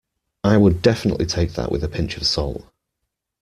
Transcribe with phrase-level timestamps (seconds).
[0.43, 2.65] I would definitely take that with a pinch of salt